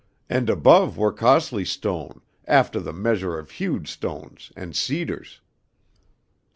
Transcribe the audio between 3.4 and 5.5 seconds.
hewed stones, and cedars."